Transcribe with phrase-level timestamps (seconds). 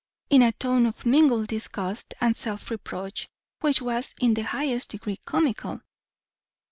[0.31, 5.19] in a tone of mingled disgust and self reproach which was in the highest degree
[5.27, 5.79] comical."